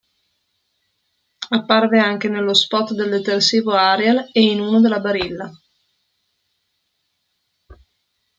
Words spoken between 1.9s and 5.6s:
anche nello spot del detersivo Ariel, e in uno della Barilla.